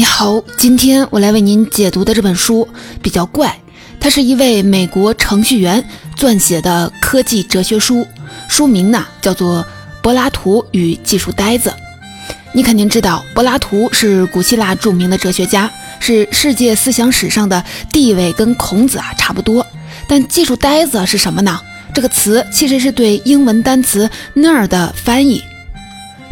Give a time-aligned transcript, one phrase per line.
[0.00, 2.66] 你好，今天我来为您解读的这本书
[3.02, 3.54] 比较怪，
[4.00, 5.86] 它是一位美国程序员
[6.16, 8.06] 撰写的科技哲学书，
[8.48, 9.62] 书名呢叫做
[10.00, 11.68] 《柏拉图与技术呆子》。
[12.54, 17.62] 你肯定知道，柏拉图是古希腊著名的哲学家，是世界思想史上的
[17.92, 19.66] 地位跟孔子啊差不多。
[20.08, 21.60] 但技术呆子是什么呢？
[21.92, 25.44] 这个词其实是对英文单词 nerd 的翻译。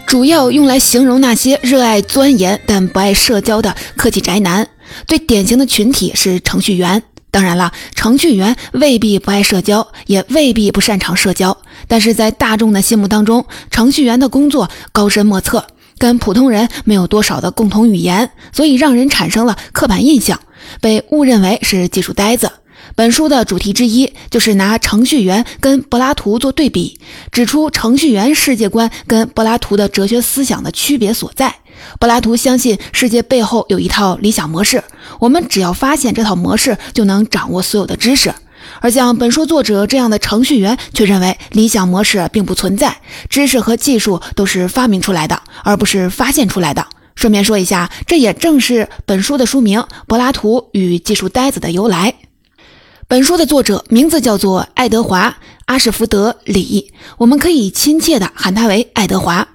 [0.09, 4.67] 主要用来形容那些热爱钻研但不爱社交的科技宅男。
[5.07, 7.03] 最典型的群体是程序员。
[7.31, 11.55] 当然了，程序员未必不爱社交，也未必不擅长社交。
[11.87, 15.67] 但是在大众的心目当中，程序员的工作高深莫测，
[15.99, 20.41] 跟普通人没有多少的共同语言，所以让人产生了刻板印象，
[20.81, 22.51] 被误认为是技术呆子。
[22.95, 26.99] 本书的主题之一就是拿程序员跟柏拉图做对比，
[27.31, 31.55] 指出程序员世界观跟柏拉图的哲学思想的区别所在。
[32.01, 34.83] 柏拉图相信世界背后有一套理想模式，
[35.21, 38.35] 我们只要发现这套模式，就能掌握所有的知识。
[38.81, 46.85] 而像本书作者这样的程序员却认为理想模式并不存在，知识和技术都是发明出来的，而不是发现出来的。
[47.15, 52.15] 顺便说一下，这也正是本书的书名《柏拉图与技术呆子》的由来。
[53.11, 55.31] 本书的作者名字叫做爱德华·
[55.65, 59.49] 阿什福德·里，我们可以亲切地喊他为爱德华。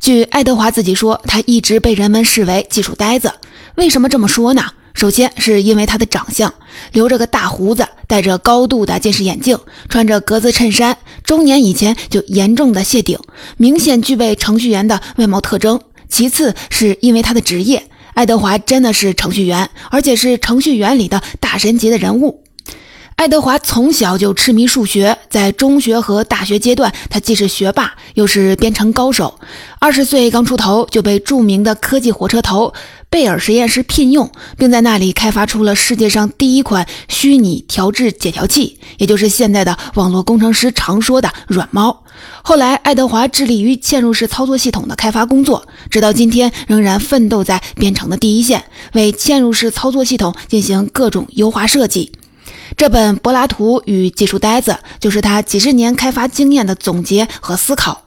[0.00, 3.32] 据爱德华自己说，他一直被人们视为技术呆子。
[3.76, 4.64] 为什么这么说呢？
[4.92, 6.52] 首先是因为他的长相，
[6.90, 9.56] 留着个大胡子，戴着高度的近视眼镜，
[9.88, 13.16] 穿着格子衬衫，中年以前就严重的谢顶，
[13.56, 15.80] 明显具备程序员的外貌特征。
[16.08, 17.84] 其次是因为他的职业，
[18.14, 22.42] 爱德华真的是程序员，而且是程序员里的大神级的人物。
[23.16, 29.40] 爱德华从小就痴迷数学，在中学和大学阶段，他既是学霸，又是编程高手。
[29.78, 32.74] 二十岁刚出头，就被著名的科技火车头
[33.08, 42.04] 贝尔实验室聘用，并在那里开发出了世界上第一款虚拟调制解调器，也就是现在的网络工程师常说的“软猫”。
[42.44, 52.12] 后来，爱德华致力于嵌入式操作系统的开发工作，直到今天仍然奋斗在编程的第一线，为嵌入式操作系统进行各种优化设计。
[52.76, 58.02] 这本《柏拉图与技术呆子》就是他几十年开发经验的总结和思考。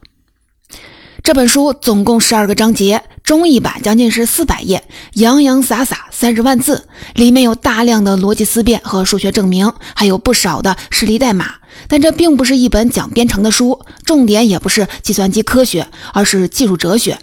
[1.21, 4.83] 这本书总共十二个章节，中译版将近是四百页，
[5.13, 11.55] 洋洋洒洒三十万字，里面有大量的逻辑思辨和数学证明，还有不少的示例代码。
[11.87, 17.19] 但这并不是一本讲编程的书，重点也不是计算机科学，而是技术哲学。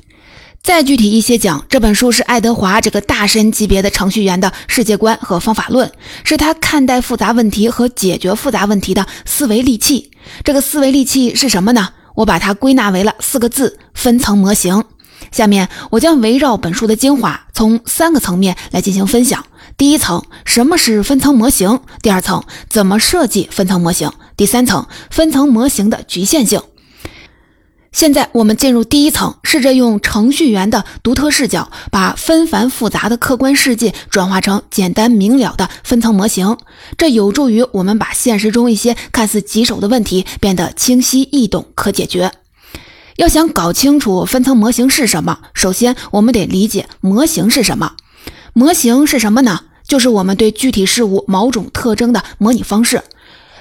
[0.67, 5.89] 再具体一些讲，这本书是爱德华这个大神级别的程序员的世界观和方法论，
[6.25, 10.11] 是他看待复杂问题和解决复杂问题的思维利器。
[10.43, 11.91] 这个思维利器是什么呢？
[12.17, 14.83] 我把它归纳为了四个字：分层模型。
[15.31, 19.45] 下面我将围绕本书的精华，从三个层面来进行分享。
[19.77, 21.79] 第一层，什么是分层模型？
[22.03, 24.11] 第二层，怎么设计分层模型？
[24.37, 26.61] 第三层，分层模型的局限性。
[27.97, 36.59] 现在我们进入第一层，试着用程序员的独特视角，把纷繁复杂的客观世界转化成简单明了的分层模型。
[36.99, 42.33] 这有助于我们把现实中一些看似棘手的问题变得清晰易懂、可解决。
[43.17, 47.93] 要想搞清楚分层模型是什么，首先我们得理解模型是什么。
[48.53, 49.61] 模型是什么呢？
[49.89, 53.03] 就是我们对具体事物某种特征的模拟方式。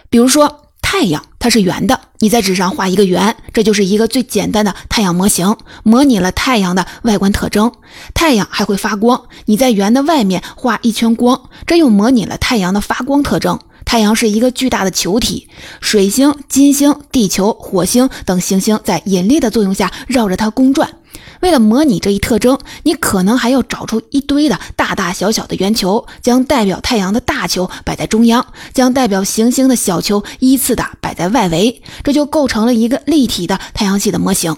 [0.10, 0.64] 比如说。
[0.88, 7.72] 太阳它是圆的，你在纸上画一个圆，这就是一个最简单的太阳模型，模拟了太阳的外观特征。
[8.14, 13.60] 太阳还会发光，你在圆的外面画一圈光，这又模拟了太阳的发光特征。
[13.96, 15.48] 太阳是一个巨大的球体，
[15.80, 20.96] 水星、金星、地球、火星等行星在引力的作用下绕着它公转。
[21.40, 34.58] 为了模拟这一特征，你可能还要找出一堆的大大小小的圆球，将代表太阳的大球摆在中央，将代表行星的小球依次的摆在外围，这就构成了一个立体的太阳系的模型。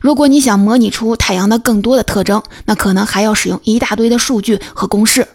[0.00, 5.28] 如果你想模拟出太阳的更多的特征，那可能还要使用一大堆的数据和公式。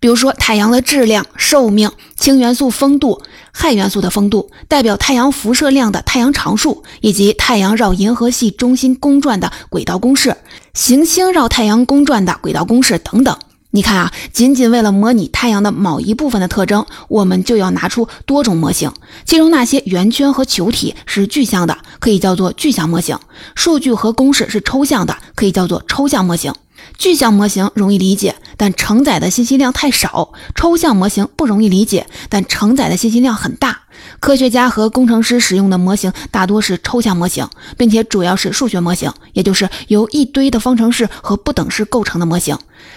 [0.00, 3.20] 比如说，太阳的质量、寿命、氢元素风度、
[3.52, 10.36] 氦元素的风度，代表太阳辐射量的太阳常数，以及太阳绕银河系中心公转的轨道公式、
[10.74, 13.36] 行星绕太阳公转的轨道公式等等。
[13.70, 18.90] 你看啊，仅仅为了模拟太阳的某一部分的特征，我们就要拿出多种模型。
[19.26, 23.18] 其中那些圆圈和球体是具象的，可以叫做具象模型；
[23.54, 26.50] 数据和公式是抽象的，可以叫做抽象模型。
[26.96, 33.82] 具象模型容易理解，但承载的信息量太少；抽象模型不容易理解，但承载的信息量很大。
[34.20, 42.56] 科学家和工程师使用的模型大多是抽象模型，并且主要是数学模型，也就是由一堆的方程式和不等式构成的模型。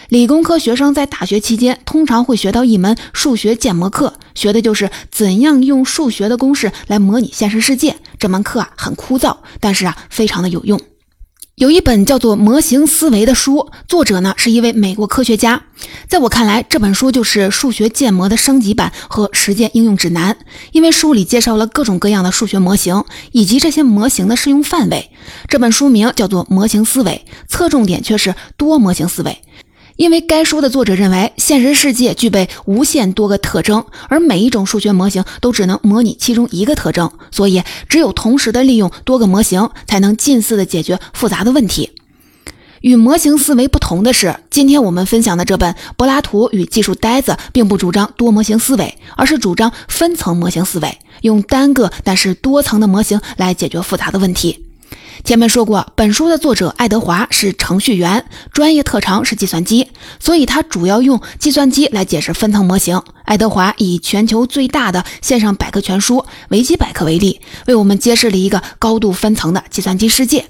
[0.09, 7.97] 理工科学生在大学期间通常会学到一门数学建模课，学的就是怎样用数学的公式来模拟现实世界。
[8.19, 10.79] 这门课啊很枯燥，但是啊非常的有用。
[11.55, 15.61] 有一本叫做《模型思维》的书，作者呢是一位美国科学家。
[16.07, 20.37] 在我看来，这本书就是数学建模的升级版和实践应用指南，
[20.71, 25.11] 因为书里介绍了各种各样的数学模型以及这些模型的适用范围。
[25.49, 29.37] 这本书名叫做《模型思维》，侧重点却是多模型思维。
[29.95, 41.91] 因为该书的作者认为，现实世界具备无限多个特征，而每一种数学模型都只能模拟其中一个特征，所以只有同时的利用多个模型，才能近似的解决复杂的问题。
[42.81, 54.65] 与模型思维不同的是，今天我们分享的这本《柏拉图与技术呆子》并不主张多模型思维，而是主张分层模型思维，用单个但是多层的模型来解决复杂的问题。
[55.23, 59.87] 前面说过，本书的作者爱德华是程序员，专业特长是计算机，
[60.19, 63.01] 所以他主要用计算机来解释分层模型。
[63.23, 70.45] 爱德华以全球最大的线上百科全书维基百科为例，为我们揭示了一个高度分层的计算机世界。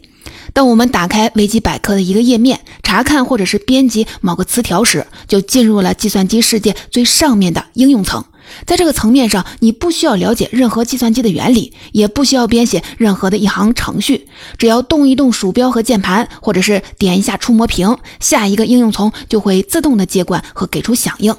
[0.53, 8.23] 当我们打开维基百科的一个页面，查看或者是编辑某个词条时，就进入了计算机世界最上面的应用层。
[8.65, 14.27] 在这个层面上，你不需要了解任何计算机的原理，也不需要编写任何的一行程序，
[14.57, 21.35] 只要动一动鼠标和键盘，或者是点一下触摸屏，下一个应用从就会自动的接管和给出响应。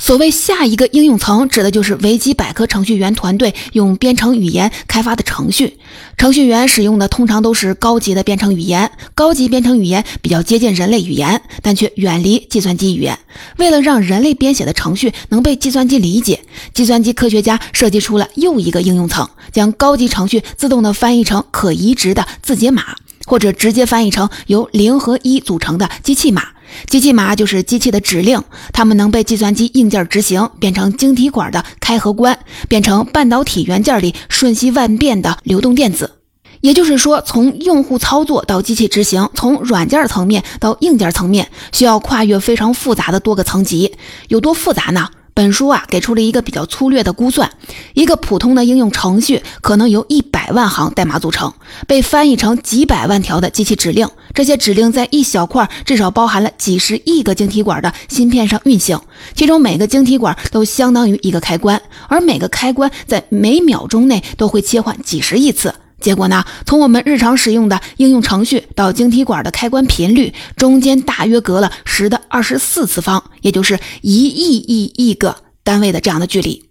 [0.00, 5.78] 所谓下一个应用层，指的就是维基百科程序员团队用编程语言开发的程序。
[6.16, 13.18] 程序员使用的通常都是高级的编程语言，高级编程语言比较接近人类语言，但却远离计算机语言。
[13.58, 16.42] 为了让人类编写的程序能被计算机理解，
[16.72, 22.96] 计算机科学家设计出了又一个应用层，将高级程序自动的翻译成可移植的字节码，
[23.26, 26.48] 或者直接翻译成由零和一组成的机器码。
[26.86, 32.38] 机器码就是机器的指令，它们能被计算机硬件执行，变成晶体管的开合关，
[32.68, 36.12] 变成半导体元件里瞬息万变的流动电子。
[36.60, 43.94] 也就是说，从用户操作到机器执行，从软件层面到硬件层面，需要跨越非常复杂的多个层级。
[44.28, 45.08] 有多复杂呢？
[45.34, 47.50] 本书啊给出了一个比较粗略的估算：
[47.94, 51.52] 一个普通的应用程序可能由一百万行代码组成，
[51.86, 54.08] 被翻译成几百万条的机器指令。
[54.34, 59.00] 这些指令在一小块至少包含了几十亿个晶体管的芯片上运行，
[59.34, 65.74] 其中每个晶体管都相当于一个开关，而每个开关在每秒钟内都会切换几十亿次。
[66.00, 66.44] 结果呢？
[66.66, 76.64] 从我们日常使用的应用程序到晶体管的开关频率，中间大约隔了十的二十四次方，也就是一亿亿亿个单位的这样的距离。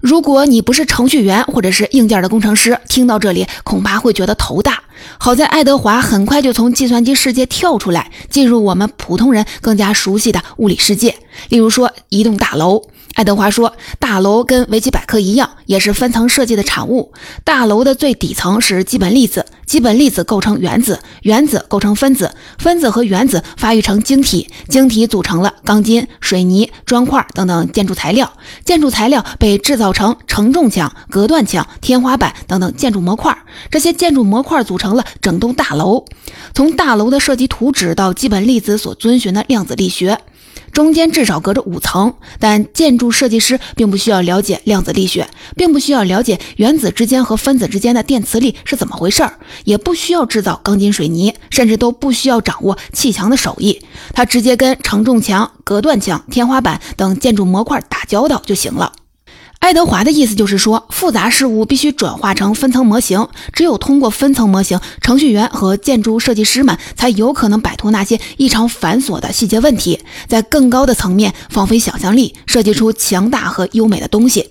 [0.00, 4.80] 如果你不是程序员或者是硬件的工程师，听到这里恐怕会觉得头大。
[5.18, 11.16] 好在爱德华很快就从计算机世界跳出来，进入我们普通人更加熟悉的物理世界，
[11.48, 12.82] 例如说一栋大楼。
[13.18, 17.12] 爱德华说：“大楼跟维基百科一样，也是分层设计的产物。
[17.42, 28.32] 大楼的最底层是基本粒子，基本粒子构成原子，原子构成分子，分子和原子发育成晶体，晶体组成了钢筋、水泥、砖块等等建筑材料。
[28.64, 33.36] 建筑材料被制造成承重墙、隔断墙、天花板等等建筑模块。
[33.68, 36.04] 这些建筑模块组成了整栋大楼。
[36.54, 40.20] 从大楼的设计图纸到基本粒子所遵循的量子力学。”
[40.78, 53.82] 中间至少隔着五层，但建筑设计师并不需要了解量子力学，并不需要了解原子之间和分子之间的电磁力是怎么回事儿，也不需要制造钢筋水泥，甚至都不需要掌握砌墙的手艺，
[54.12, 58.92] 他直接跟承重墙、隔断墙、天花板等建筑模块打交道就行了。
[59.58, 74.48] 爱德华的意思就是说，复杂事物必须转化成分层模型，只有通过分层模型，程序员和建筑设计师们才有可能摆脱那些异常繁琐的细节问题，在更高的层面放飞想象力，设计出强大和优美的东西。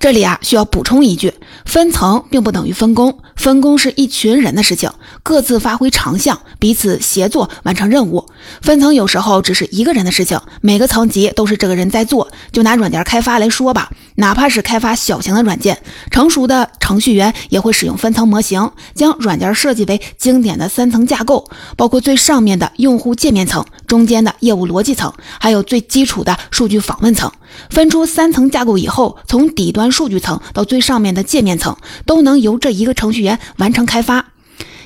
[0.00, 1.32] 这里啊，需要补充一句：
[1.64, 4.89] 分层并不等于分工，分工是一群人的事情，
[5.22, 8.26] 各自发挥长项，彼此协作完成任务。
[8.62, 12.30] 分层有时候只是一个人的事情，每个层级都是这个人在做。
[12.52, 27.30] 就拿软件开发来说吧，哪怕是开发小型的软件，成熟的程序员也会使用分层模型，将软件设计为经典的三层架构，包括最上面的用户界面层，中间的业务逻辑层，还有最基础的数据访问层。
[27.68, 31.76] 分出三层架构以后，从底端数据层到最上面的界面层，
[32.06, 34.26] 都能由这一个程序员完成开发。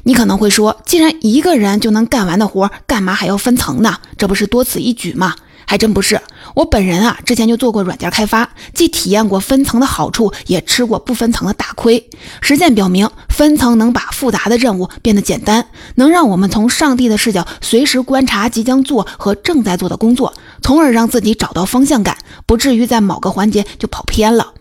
[0.04, 3.98] 你可能会说，既然一个人就能干完的活，干嘛还要分层呢？
[4.18, 5.34] 这不是多此一举吗？
[5.66, 6.20] 还真不是。
[6.54, 12.10] 我本人啊，之前就做过软件开发，既体验过分层的好处，也吃过不分层的大亏。
[12.42, 24.52] 实践表明，分层能把复杂的任务变得简单，能让我们从上帝的视角随时观察即将做和正在做的工作，从而让自己找到方向感，不至于在某个环节就跑偏了。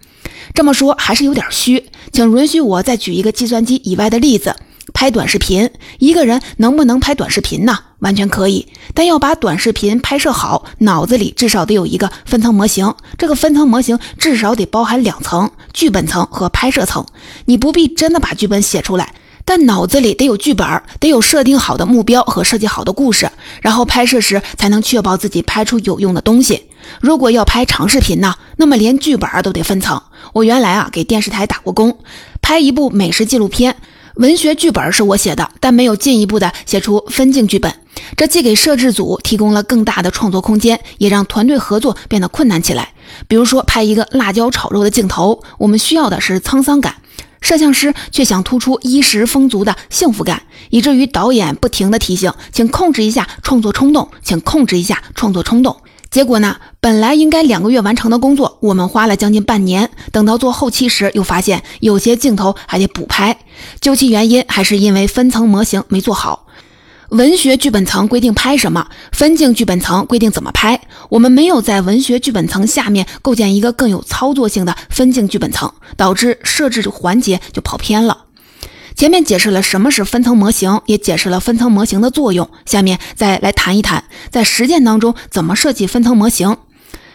[0.54, 4.56] 这么说还是有点虚，请允许我再举一个计算机以外的例子。
[4.92, 7.78] 拍短视频，一个人能不能拍短视频呢？
[8.00, 12.94] 完全可以，但要把短视频拍摄好，脑子里至少得有一个分层模型。
[13.18, 17.06] 这个分层模型至少得包含两层：剧本层和拍摄层。
[17.46, 19.14] 你不必真的把剧本写出来，
[19.46, 20.68] 但脑子里得有剧本，
[21.00, 26.64] 得有设定好的目标和设计好的故事，然后拍摄时才能确保自己拍出有用的东西。
[27.00, 30.02] 如果要拍长视频呢，那么连剧本都得分层。
[30.34, 31.98] 我原来啊给电视台打过工，
[32.42, 33.78] 拍一部美食纪录片。
[34.16, 37.74] 文学剧本是我写的，但没有进一步的写出分镜剧本，
[38.16, 42.94] 这既给摄制组提供了更大的创作空间，也让团队合作变得困难起来。
[43.28, 46.98] 比如说，拍一个辣椒炒肉的镜头，我们需要的是沧桑感，
[47.42, 55.76] 摄像师却想突出衣食丰足的幸福感，以至于导演不停的提醒，请控制一下创作冲动，请控制一下创作冲动。
[56.14, 56.58] 结果呢？
[56.80, 59.90] 本来应该两个月完成的工作，我们花了将近半年。
[60.12, 63.36] 等到做后期时，又发现有些镜头还得补拍。
[63.82, 66.46] 究其原因，还是因为分层模型没做好。
[67.10, 70.80] 文学剧本层规定拍什么，分镜剧本层规定怎么拍。
[71.10, 78.23] 我们没有在文学剧本层下面构建一个更有操作性的分镜剧本层，导致设置环节就跑偏了。
[78.96, 82.50] 前面解释了什么是分层模型，也解释了分层模型的作用。
[82.66, 86.58] 下面再来谈一谈，在实践当中怎么设计分层模型。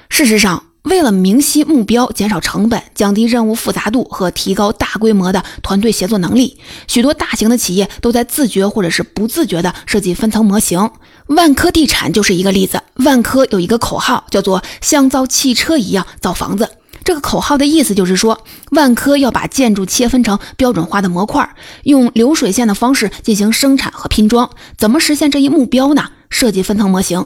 [0.09, 10.91] 事实上，为了明晰目标、减少成本、降低任务复杂度和提高大规模的团队协作能力，许多大型的企业都在自觉或者是不自觉地设计分层模型。
[11.27, 12.83] 万科地产就是一个例子。
[12.97, 16.71] 万科有一个口号，叫做“像造汽车一样造房子”。
[17.09, 24.51] 这个口号的意思就是说，万科要把建筑切分成标准化的模块，用流水线的方式进行生产和拼装。
[24.77, 26.11] 怎么实现这一目标呢？
[26.29, 27.25] 设计分层模型。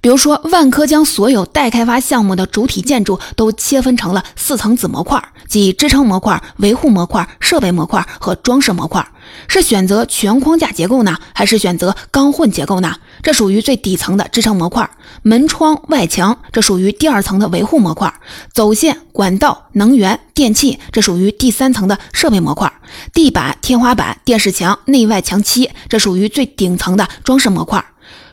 [0.00, 9.06] 比如说，万科将所有待开发项目的主体建筑都切分成了四层子模块，即支撑模块、维护模块、设备模块和装饰模块。
[9.46, 12.96] 是选择全框架结构呢，还是选择钢混结构呢？
[13.22, 14.88] 这属于最底层的支撑模块。
[15.22, 18.12] 门窗、外墙，这属于第二层的维护模块。
[18.52, 22.72] 走线、管道、能源、电器，这属于第三层的设备模块。
[23.12, 27.84] 地板、天花板、电视墙、内外墙漆，这属于最顶层的装饰模块。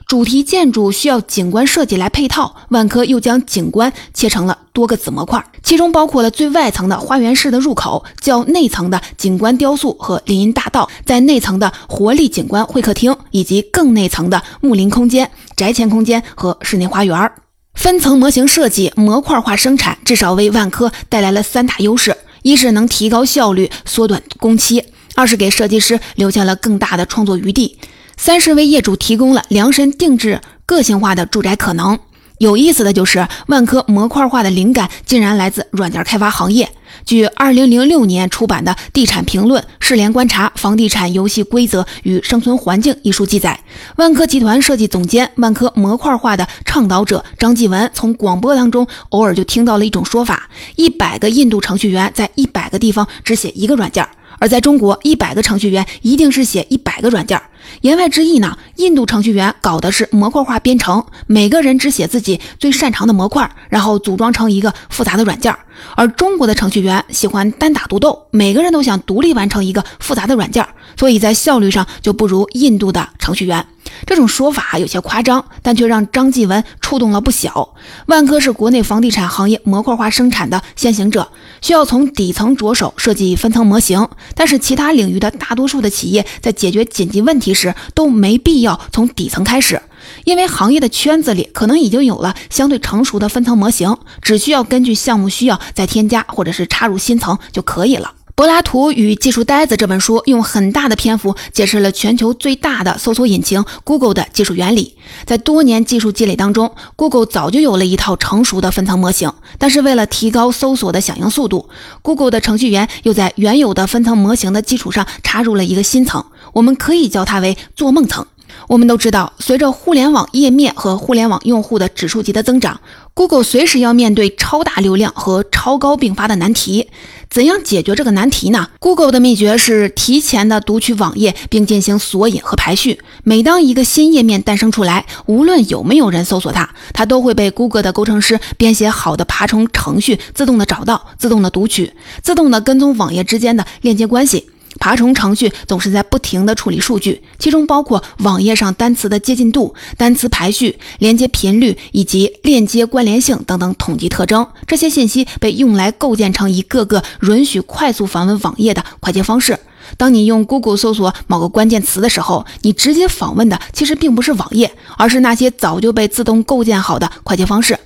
[0.09, 17.31] 主题建筑需要景观设计来配套，万科又将景观切成了多个子模块，其中包括了最外层的花园式的入口，较内层的景观雕塑和林荫大道，在内层的活力景观会客厅，以及更内层的木林空间、宅前空间和室内花园。
[17.75, 24.81] 分层模型设计、模块化生产，至少为万科带来了三大优势：一是能提高效率、缩短工期；
[25.13, 27.77] 二是给设计师留下了更大的创作余地。
[28.21, 31.97] 三是为业主提供了量身定制、个性化的住宅可能。
[32.39, 36.69] 有意思的就是，万科模块化的灵感竟然来自软件开发行业。
[37.05, 43.57] 据2006年出版的《地产评论：世联观察房地产游戏规则与生存环境》一书记载，
[43.95, 54.05] 万科集团设计总监、万科模块化的倡导者张继文从广播当中偶尔就听到了一种说法：一百个印度程序员在一百个地方只写一个软件。
[54.41, 57.41] 而在中国，一百个程序员一定是写一百个软件。
[57.81, 65.55] 言外之意呢，印度程序员搞的是模块化编程，每个人只写自己最擅长的模块，然后组装成一个复杂的软件。
[65.95, 70.65] 而中国的程序员喜欢单打独斗，每个人都想独立完成一个复杂的软件，
[70.97, 73.65] 所以在效率上就不如印度的程序员。
[74.05, 77.75] 这种说法有些夸张，但却让张继文触动了不小。
[78.05, 84.07] 万科是国内房地产行业模块化生产的先行者，需要从底层着手设计分层模型。
[84.35, 87.58] 但是，其他领域的大多数的企业在解决紧急问题时
[87.93, 89.81] 都没必要从底层开始，
[90.25, 98.13] 因为行业的圈子里可能已经有了相对成熟的分层模型，只需要根据项目需要再添加或者是插入新层就可以了。
[98.35, 104.95] 柏拉图与技术呆子这本书用很大的篇幅解释了全球最大的搜索引擎 Google 的技术原理。
[105.25, 109.29] 在多年技术积累当中，Google 早就有了一套成熟的分层模型。
[109.57, 111.67] 但是为了提高搜索的响应速度
[112.01, 118.25] ，Google 的程序员又在原有的分层模型的基础上插入了一个新层，我们可以叫它为做梦层。
[118.67, 122.81] 我们都知道，随着互联网页面和互联网用户的指数级的增长
[123.13, 126.89] ，Google 随时要面对超大流量和超高并发的难题。
[127.29, 132.99] 怎样解决这个难题呢？Google 的秘诀是提前的读取网页，并进行索引和排序。
[133.23, 144.49] 每当一个新页面诞生出来，无论有没有人搜索它，它都会被 Google 的工程师编写好的爬虫程序自动的找到、自动的读取、自动的跟踪网页之间的链接关系。
[144.79, 154.47] 爬虫程序总是在不停地处理数据，其中包括网页上单词的接近度、单词排序、连接频率以及链接关联性等等统计特征。
[154.67, 159.59] 这些信息被用来构建成一个个允许快速访问网页的快捷方式。
[159.97, 167.79] 当你用 Google 搜索某个关键词的时候，你直接访问的其实并不是网页，而是那些早就被自动构建好的快捷方式。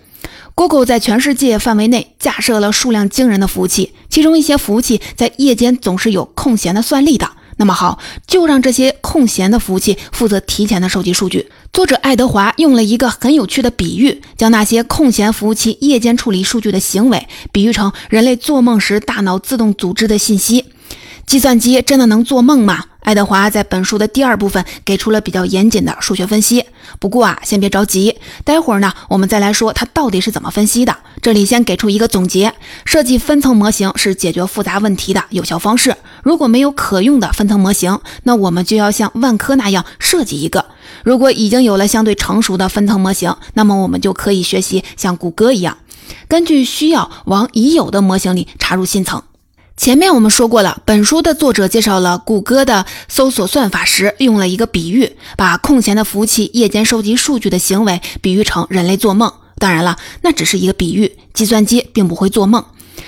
[0.55, 7.27] Google 在全世界范围内架设了数量惊人的服务器，其中一些服务器在夜间总是有空闲的算力的。
[7.57, 11.51] 那么好，就让这些空闲的服务器负责提前的收集数据。
[11.71, 20.65] 作者爱德华用了一个很有趣的比喻，将那些空闲服务器夜间处理数据的行为比喻成人类做梦时大脑自动组织的信息。
[21.25, 22.85] 计算机真的能做梦吗？
[22.99, 26.65] 爱德华在本书的第二部分给出了比较严谨的数学分析。
[26.99, 30.95] 不过啊，先别着急，待会儿呢，我们再来说他到底是怎么分析的。
[31.21, 32.53] 这里先给出一个总结：
[32.85, 35.95] 设计分层模型是解决复杂问题的有效方式。
[36.23, 40.65] 如果没有可用的分层模型，那我们就要像万科那样设计一个。
[41.03, 45.77] 如果已经有了相对成熟的分层模型，那么我们就可以学习像谷歌一样，
[46.29, 49.21] 根据需要往已有的模型里插入新层。
[49.75, 59.33] 前面我们说过了，本书的作者介绍了谷歌的搜索算法时，用了一个比喻，把空闲的服务器夜间收集数据的行为比喻成人类做梦。
[59.57, 62.63] 当然了，那只是一个比喻，计算机并不会做梦。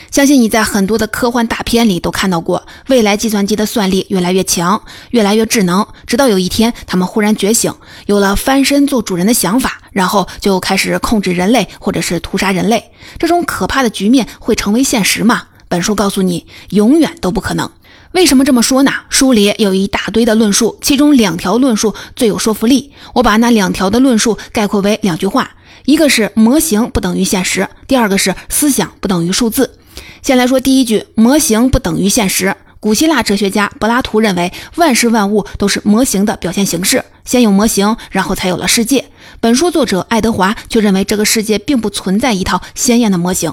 [0.10, 4.82] 相信你在很多的科幻大片里都看到过，未来计算机的算力越来越强，
[5.12, 7.72] 越来越智能，直到有一天他们忽然觉醒，
[8.08, 12.92] 有了翻身做主人的想法，然后就开始控制人类或者是屠杀人类。
[13.20, 15.44] 这种可怕的局面会成为现实吗？
[15.68, 17.70] 本书告诉你，永远都不可能。
[18.12, 18.92] 为什么这么说呢？
[19.10, 22.94] 书里有一大堆的论述，其中两条论述最有说服力。
[23.14, 25.52] 我把那两条的论述概括为两句话：
[25.84, 29.78] 一个是模型不等于现实，第二个是思想不等于数字。
[30.22, 32.56] 先来说第一句，模型不等于现实。
[32.80, 39.06] 古希腊哲学家柏拉图认为，万事万物都是模型的表现形式，先有模型，然后才有了世界。
[39.42, 43.52] 本书作者爱德华却认为，这个世界并不存在一套鲜艳的模型。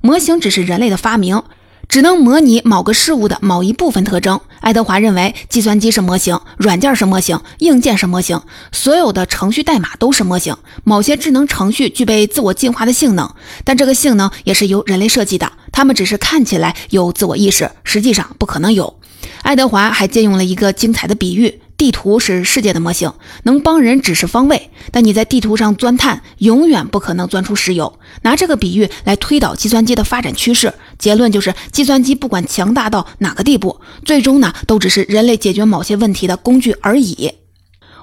[0.00, 1.42] 模型只是人类的发明，
[1.88, 4.40] 只能模拟某个事物的某一部分特征。
[4.60, 8.40] 爱德华认为，计算机是模型，软件是模型，硬件是模型，
[8.72, 10.56] 所有的程序代码都是模型。
[10.84, 13.34] 某些智能程序具备自我进化的性能，
[13.64, 15.52] 但这个性能也是由人类设计的。
[15.72, 18.98] 他们只是看起来有自我意识，实际上不可能有。
[19.42, 21.60] 爱德华还借用了一个精彩的比喻。
[21.78, 23.12] 地图是世界的模型，
[23.44, 28.00] 能帮人指示方位，但你在地图上钻探，永远不可能钻出石油。
[28.22, 37.30] 拿这个比喻来推导计算机的发展趋势，结论就是，计算机不管强大到哪个地步，最终呢，都只是人类解决某些问题的工具而已。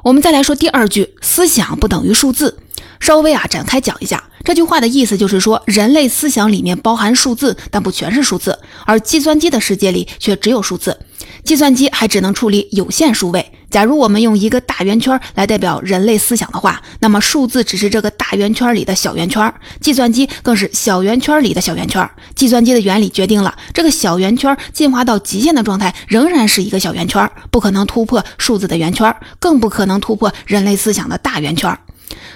[0.04, 2.60] 我们再来说第二句，思想不等于数字。
[3.02, 10.98] 稍微啊展开讲一下这句话的意思，就是说人类思想里面包含数字，但不全是数字，而计算机的世界里却只有数字。
[11.44, 13.52] 计算机还只能处理有限数位。
[13.76, 22.10] 假如我们用一个大圆圈来代表人类思想的话，那么数字只是这个大圆圈里的小圆圈，计算机更是小圆圈里的小圆圈。
[22.36, 31.78] 计算机的原理决定了这个小圆圈进化到极限的状态仍然是一个小圆圈，不可能突破数字的圆圈，更不可能突破人类思想的大圆圈。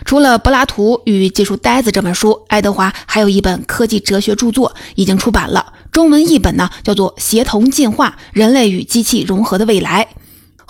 [0.03, 10.03] 除了《柏拉图与技术呆子》这本书，爱德华还有一本科技哲学著作已经出版了，中文译本呢叫做《协同进化：人类与机器融合的未来》。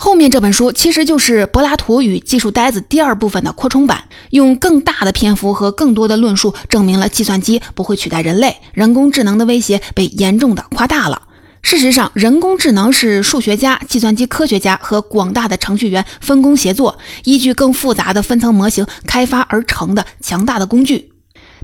[0.02, 11.24] 后面这本书其实就是《柏拉图与技术呆子》第二部分的扩充版，用更大的篇幅和更多的论述证明了计算机不会取代人类，人工智能的威胁被严重的夸大了。
[11.60, 21.12] 事实上，人工智能是数学家、计算机科学家和广大的程序员分工协作，依据更复杂的分层模型开发而成的强大的工具。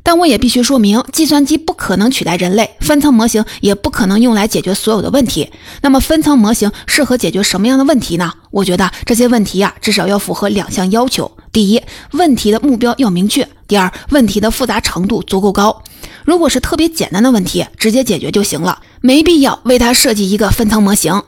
[0.06, 5.50] 但我也必须说明，计算机不可能取代人类，分层模型也不可能用来解决所有的问题。
[5.82, 8.32] 那么，分层模型适合解决什么样的问题呢？
[8.52, 15.82] 我觉得这些问题呀，至少要符合两项要求：第一，问题的目标要明确；第二，问题的复杂程度足够高。
[16.24, 21.20] 如果是特别简单的问题，直接解决就行了，没必要为它设计一个分层模型。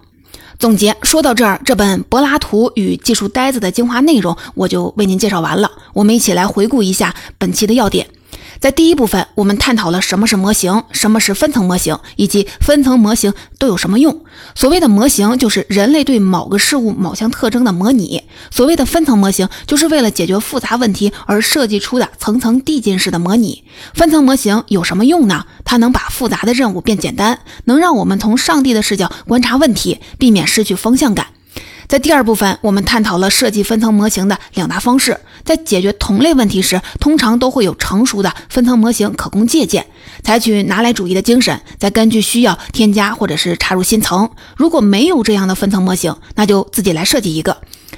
[0.56, 5.68] 总结说到这儿，这本《柏拉图与技术呆子》的精华内容我就为您介绍完了。
[5.94, 8.06] 我们一起来回顾一下本期的要点。
[8.60, 14.24] 在第一部分，我们探讨了什么是模型，什么是分层模型，以及分层模型都有什么用。
[14.54, 23.62] 所谓的模型，就是人类对某个事物某项特征的模拟；所谓的分层模型，就是为了解决复杂问题而设计出的层层递进式的模拟。
[23.94, 25.46] 分层模型有什么用呢？
[25.64, 31.28] 它能把复杂的任务变简单，能让我们从上帝的视角观察问题，避免失去方向感。
[31.88, 35.18] 在第二部分，我们探讨了设计分层模型的两大方式。
[35.42, 39.86] 在解决同类问题时，通常都会有成熟的分层模型可供借鉴。
[40.22, 44.30] 采取拿来主义的精神，再根据需要添加或者是插入新层。
[44.54, 47.56] 如果没有这样的分层模型，那就自己来设计一个。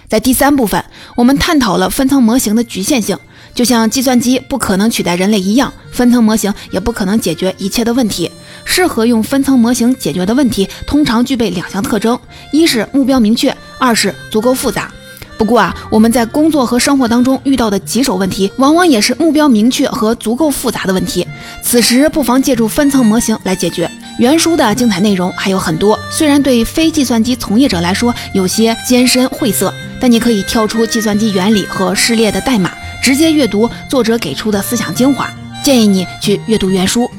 [0.08, 0.84] 在第三部分，
[1.16, 3.18] 我们探讨了分层模型的局限性。
[3.54, 8.30] 就像计算机不可能取代人类一样，分层模型也不可能解决一切的问题。
[8.64, 12.18] 适合用分层模型解决的问题，通常具备两项特征：
[12.52, 14.90] 一是目标明确，二是足够复杂。
[15.36, 21.26] 不过啊，我们在工作和生活当中遇到的棘手问题，往往也是目标明确和足够复杂的问题。
[21.62, 23.90] 此时不妨借助分层模型来解决。
[24.18, 32.70] 原书的精彩内容还有很多，虽然对非计算机从业者来说有些艰深晦涩，但你可以跳出计算机原理和撕裂的代码，
[33.02, 35.30] 直接阅读作者给出的思想精华。
[35.62, 37.10] 建议你去阅读原书。